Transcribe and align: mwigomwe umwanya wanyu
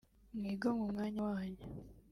mwigomwe 0.37 0.81
umwanya 0.89 1.19
wanyu 1.27 1.65